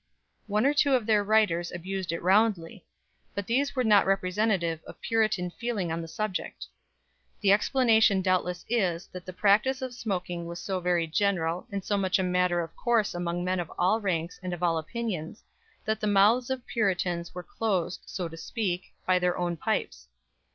[0.47, 2.87] One or two of their writers abused it roundly;
[3.35, 6.65] but these were not representative of Puritan feeling on the subject.
[7.41, 11.97] The explanation doubtless is that the practice of smoking was so very general and so
[11.97, 15.43] much a matter of course among men of all ranks and of all opinions,
[15.85, 20.07] that the mouths of Puritans were closed, so to speak, by their own pipes.